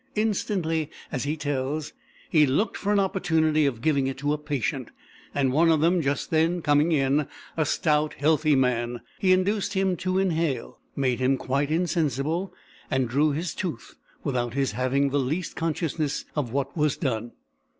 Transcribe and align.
Instantly, 0.15 0.89
as 1.11 1.25
he 1.25 1.37
tells, 1.37 1.93
he 2.27 2.47
looked 2.47 2.75
for 2.75 2.91
an 2.91 2.99
opportunity 2.99 3.67
of 3.67 3.81
giving 3.83 4.07
it 4.07 4.17
to 4.17 4.33
a 4.33 4.37
patient; 4.39 4.89
and 5.35 5.53
one 5.53 6.01
just 6.01 6.31
then 6.31 6.59
coming 6.63 6.91
in, 6.91 7.27
a 7.55 7.67
stout, 7.67 8.15
healthy 8.15 8.55
man, 8.55 9.01
he 9.19 9.31
induced 9.31 9.73
him 9.73 9.95
to 9.97 10.17
inhale, 10.17 10.79
made 10.95 11.19
him 11.19 11.37
quite 11.37 11.69
insensible, 11.69 12.51
and 12.89 13.09
drew 13.09 13.29
his 13.31 13.53
tooth 13.53 13.93
without 14.23 14.55
his 14.55 14.71
having 14.71 15.11
the 15.11 15.19
least 15.19 15.55
consciousness 15.55 16.25
of 16.35 16.51
what 16.51 16.75
was 16.75 16.97
done. 16.97 17.33